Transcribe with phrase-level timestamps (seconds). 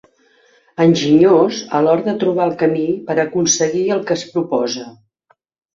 [0.85, 4.93] Enginyós a l'hora de trobar el camí per aconseguir el que es proposa.